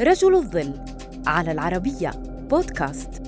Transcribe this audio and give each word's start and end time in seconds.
رجل 0.00 0.34
الظل 0.34 0.74
على 1.26 1.52
العربية 1.52 2.10
بودكاست. 2.50 3.22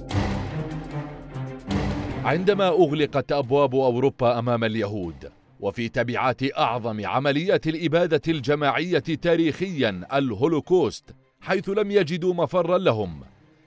عندما 2.25 2.69
أغلقت 2.69 3.33
أبواب 3.33 3.75
أوروبا 3.75 4.39
أمام 4.39 4.65
اليهود 4.65 5.31
وفي 5.61 5.89
تبعات 5.89 6.59
أعظم 6.59 7.07
عمليات 7.07 7.67
الإبادة 7.67 8.21
الجماعية 8.29 8.99
تاريخيا 8.99 10.07
الهولوكوست 10.13 11.05
حيث 11.41 11.69
لم 11.69 11.91
يجدوا 11.91 12.35
مفرا 12.35 12.79
لهم 12.79 13.21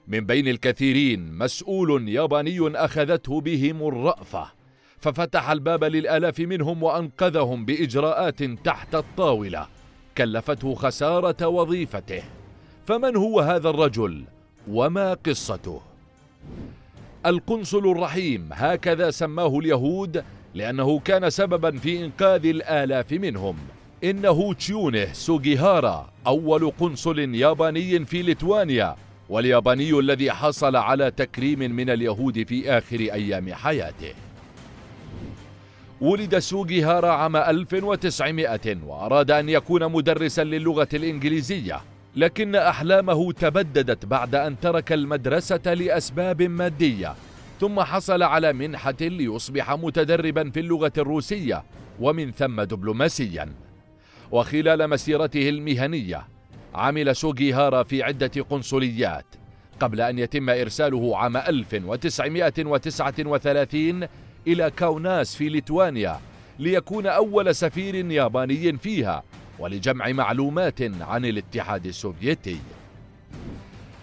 من 0.08 0.20
بين 0.20 0.48
الكثيرين 0.48 1.32
مسؤول 1.32 2.08
ياباني 2.08 2.68
أخذته 2.68 3.40
بهم 3.40 3.88
الرأفة 3.88 4.46
ففتح 4.98 5.50
الباب 5.50 5.84
للآلاف 5.84 6.40
منهم 6.40 6.82
وأنقذهم 6.82 7.64
بإجراءات 7.64 8.42
تحت 8.42 8.94
الطاولة 8.94 9.66
كلفته 10.18 10.74
خسارة 10.74 11.46
وظيفته. 11.46 12.39
فمن 12.90 13.16
هو 13.16 13.40
هذا 13.40 13.70
الرجل؟ 13.70 14.24
وما 14.68 15.14
قصته؟ 15.14 15.80
القنصل 17.26 17.90
الرحيم 17.90 18.48
هكذا 18.52 19.10
سماه 19.10 19.58
اليهود 19.58 20.24
لأنه 20.54 20.98
كان 20.98 21.30
سببا 21.30 21.78
في 21.78 22.04
إنقاذ 22.04 22.46
الآلاف 22.46 23.12
منهم. 23.12 23.56
إنه 24.04 24.54
تشيونه 24.54 25.12
سوغيهارا 25.12 26.10
أول 26.26 26.70
قنصل 26.70 27.18
ياباني 27.18 28.04
في 28.04 28.22
ليتوانيا 28.22 28.96
والياباني 29.28 29.98
الذي 29.98 30.32
حصل 30.32 30.76
على 30.76 31.10
تكريم 31.10 31.58
من 31.58 31.90
اليهود 31.90 32.42
في 32.42 32.70
آخر 32.70 33.00
أيام 33.00 33.54
حياته. 33.54 34.14
ولد 36.00 36.38
سوغيهارا 36.38 37.08
عام 37.08 37.36
1900 37.36 38.60
وأراد 38.86 39.30
أن 39.30 39.48
يكون 39.48 39.92
مدرسا 39.92 40.44
للغة 40.44 40.88
الإنجليزية. 40.94 41.89
لكن 42.16 42.54
أحلامه 42.54 43.32
تبددت 43.32 44.06
بعد 44.06 44.34
أن 44.34 44.60
ترك 44.60 44.92
المدرسة 44.92 45.74
لأسباب 45.74 46.42
مادية 46.42 47.14
ثم 47.60 47.80
حصل 47.80 48.22
على 48.22 48.52
منحة 48.52 48.96
ليصبح 49.00 49.72
متدربا 49.72 50.50
في 50.50 50.60
اللغة 50.60 50.92
الروسية 50.98 51.64
ومن 52.00 52.32
ثم 52.32 52.62
دبلوماسيا. 52.62 53.52
وخلال 54.30 54.90
مسيرته 54.90 55.48
المهنية 55.48 56.26
عمل 56.74 57.16
سوغيهارا 57.16 57.82
في 57.82 58.02
عدة 58.02 58.42
قنصليات 58.50 59.26
قبل 59.80 60.00
أن 60.00 60.18
يتم 60.18 60.50
إرساله 60.50 61.18
عام 61.18 61.36
1939 61.36 64.06
إلى 64.46 64.70
كاوناس 64.70 65.36
في 65.36 65.48
ليتوانيا 65.48 66.20
ليكون 66.58 67.06
أول 67.06 67.54
سفير 67.54 68.10
ياباني 68.10 68.78
فيها 68.78 69.22
ولجمع 69.60 70.12
معلومات 70.12 70.82
عن 70.82 71.24
الاتحاد 71.24 71.86
السوفيتي. 71.86 72.56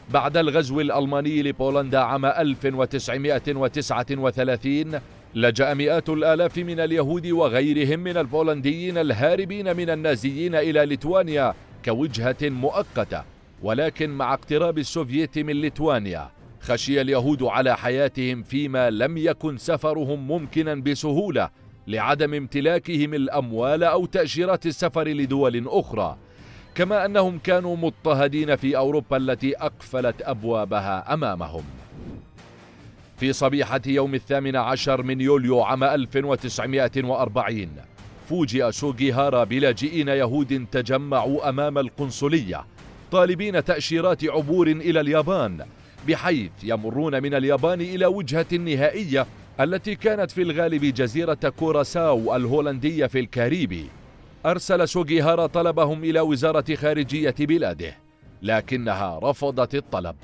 بعد 0.10 0.38
الغزو 0.38 0.82
الألماني 0.82 1.44
لبولندا 1.44 2.00
عام 2.00 2.26
1939 2.26 5.00
لجأ 5.36 5.74
مئات 5.74 6.10
الآلاف 6.10 6.58
من 6.58 6.80
اليهود 6.80 7.28
وغيرهم 7.28 8.00
من 8.00 8.18
البولنديين 8.18 8.98
الهاربين 8.98 9.78
من 9.78 9.90
النازيين 9.90 10.56
إلى 10.56 10.86
ليتوانيا 10.86 11.54
كوجهة 11.86 12.38
مؤقتة. 12.42 13.24
ولكن 13.64 14.10
مع 14.10 14.34
اقتراب 14.34 14.78
السوفييت 14.78 15.40
من 15.40 15.62
ليتوانيا 15.62 16.30
خشي 16.62 17.02
اليهود 17.02 17.44
على 17.44 17.78
حياتهم 17.78 18.44
فيما 18.44 18.90
لم 18.90 19.18
يكن 19.18 19.58
سفرهم 19.58 20.28
ممكنا 20.28 20.76
بسهولة 20.76 21.50
لعدم 21.88 22.34
امتلاكهم 22.34 23.14
الأموال 23.14 23.84
أو 23.84 24.06
تأشيرات 24.06 24.66
السفر 24.66 25.08
لدول 25.08 25.68
أخرى 25.68 26.18
كما 26.76 27.06
أنهم 27.06 27.40
كانوا 27.40 27.76
مضطهدين 27.76 28.56
في 28.56 28.78
أوروبا 28.78 29.18
التي 29.18 29.58
أقفلت 29.58 30.16
أبوابها 30.22 31.14
أمامهم. 31.14 31.64
في 33.18 33.34
صبيحة 33.34 33.82
يوم 33.86 34.16
الثامن 34.16 34.56
عشر 34.56 35.04
من 35.04 35.22
يوليو 35.22 35.62
عام 35.62 35.84
1940 35.84 37.68
فوجئ 38.30 38.72
سوغيهارا 38.72 39.44
بلاجئين 39.44 40.08
يهود 40.08 40.66
تجمعوا 40.72 41.50
أمام 41.50 41.78
القنصلية 41.78 42.66
طالبين 43.12 43.64
تأشيرات 43.64 44.26
عبور 44.26 44.68
إلى 44.68 45.00
اليابان 45.00 45.66
بحيث 46.08 46.52
يمرون 46.64 47.24
من 47.24 47.34
اليابان 47.34 47.82
إلى 47.82 48.06
وجهة 48.06 48.54
نهائية 48.54 49.28
التي 49.60 49.96
كانت 49.96 50.32
في 50.32 50.42
الغالب 50.42 50.86
جزيرة 50.86 51.54
كوراساو 51.60 52.36
الهولندية 52.36 53.06
في 53.06 53.20
الكاريبي 53.20 53.86
أرسل 54.46 54.88
سوغيهارا 54.88 55.48
طلبهم 55.48 56.04
إلى 56.04 56.20
وزارة 56.20 56.76
خارجية 56.76 57.36
بلاده 57.40 57.98
لكنها 58.42 59.20
رفضت 59.24 59.76
الطلب 59.76 60.16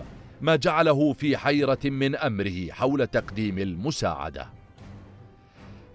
ما 0.42 0.56
جعله 0.56 1.14
في 1.14 1.38
حيرة 1.38 1.80
من 1.86 2.16
أمره 2.16 2.72
حول 2.72 3.08
تقديم 3.08 3.58
المساعدة. 3.58 4.48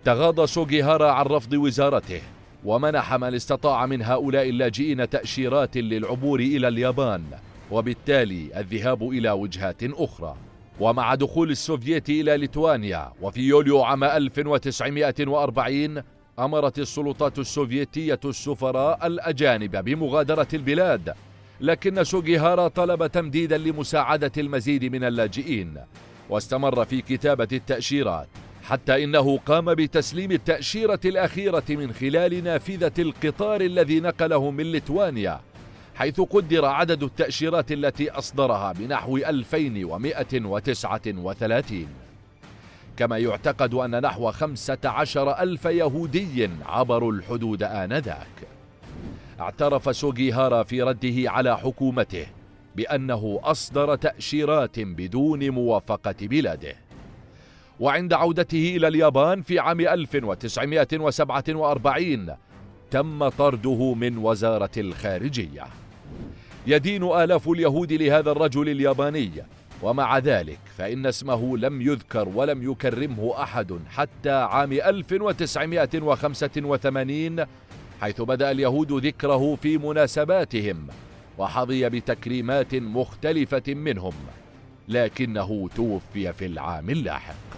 تغاضى 0.05 0.47
سوغيهارا 0.47 1.11
عن 1.11 1.25
رفض 1.25 1.53
وزارته 1.53 2.21
ومنح 2.65 3.15
من 3.15 3.35
استطاع 3.35 3.87
من 3.87 4.03
هؤلاء 4.03 4.49
اللاجئين 4.49 5.11
تأشيرات 5.11 5.77
للعبور 5.77 6.41
إلى 6.41 6.69
اليابان 6.69 7.25
وبالتالي 7.71 8.61
الذهاب 8.61 9.03
إلى 9.03 9.31
وجهات 9.31 9.83
أخرى. 9.83 10.37
ومع 10.81 11.15
دخول 11.15 11.51
السوفييت 11.51 12.09
إلى 12.11 12.37
ليتوانيا 12.37 13.13
وفي 13.23 13.41
يوليو 13.41 13.83
عام 13.83 14.05
1940 14.05 16.03
أمرت 16.39 16.79
السلطات 16.79 17.39
السوفيتية 17.39 18.21
السفراء 18.25 19.07
الأجانب 19.07 19.77
بمغادرة 19.77 20.49
البلاد 20.55 21.15
لكن 21.61 22.05
سوغيهارا 22.05 22.69
طلب 22.69 23.07
تمديدا 23.07 23.59
لمساعدة 23.59 24.33
المزيد 24.39 24.85
من 24.85 25.05
اللاجئين. 25.05 25.75
واستمر 26.31 26.85
في 26.85 27.01
كتابة 27.03 27.49
التأشيرات 27.53 28.29
حتى 28.63 29.05
إنه 29.05 29.39
قام 29.39 29.75
بتسليم 29.75 30.33
التأشيرة 30.33 31.01
الأخيرة 31.05 31.63
من 31.69 31.93
خلال 31.93 32.45
نافذة 32.45 32.93
القطار 32.99 33.61
الذي 33.61 34.01
نقله 34.01 34.51
من 34.51 34.73
ليتوانيا. 34.73 35.41
حيث 35.99 36.21
قدر 36.21 36.65
عدد 36.65 37.03
التأشيرات 37.03 37.73
التي 37.73 38.11
أصدرها 38.11 38.73
بنحو 38.73 39.17
2139 39.17 41.87
كما 42.97 43.19
يعتقد 43.19 43.75
أن 43.75 44.01
نحو 44.01 44.31
15 44.31 45.31
ألف 45.31 45.65
يهودي 45.65 46.51
عبروا 46.67 47.13
الحدود 47.13 47.63
آنذاك. 47.63 48.49
اعترف 49.41 49.97
سوغيهارا 49.97 50.63
في 50.63 50.83
رده 50.83 51.31
على 51.31 51.59
حكومته 51.59 52.27
بأنه 52.77 53.41
أصدر 53.43 53.97
تأشيرات 53.97 54.81
بدون 54.81 55.51
موافقة 55.51 56.15
بلاده. 56.21 56.75
وعند 57.81 58.13
عودته 58.13 58.73
إلى 58.77 58.89
اليابان 58.89 59.43
في 59.43 59.59
عام 59.59 59.81
1947 59.81 62.35
تم 62.91 63.29
طرده 63.29 63.95
من 63.95 64.19
وزارة 64.19 64.71
الخارجية. 64.77 65.65
يدين 66.67 67.03
آلاف 67.03 67.49
اليهود 67.49 67.93
لهذا 67.93 68.31
الرجل 68.31 68.69
الياباني. 68.69 69.33
ومع 69.83 70.19
ذلك 70.19 70.59
فإن 70.79 71.07
اسمه 71.07 71.59
لم 71.59 71.83
يذكر 71.83 72.29
ولم 72.29 72.73
يكرمه 72.73 73.43
أحد 73.43 73.79
حتى 73.89 74.31
عام 74.31 74.73
1985 74.73 77.45
حيث 78.01 78.21
بدأ 78.21 78.51
اليهود 78.51 79.07
ذكره 79.07 79.57
في 79.63 79.79
مناسباتهم 79.79 80.87
وحظي 81.39 81.89
بتكريمات 81.89 82.75
مختلفة 82.75 83.75
منهم 83.75 84.13
لكنه 84.89 85.69
توفي 85.77 86.33
في 86.33 86.47
العام 86.47 86.91
اللاحق. 86.91 87.58